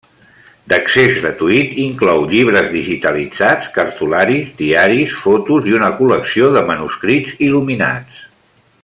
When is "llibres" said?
2.31-2.71